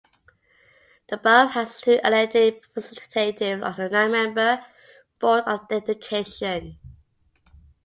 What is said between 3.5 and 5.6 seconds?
on the nine-member Board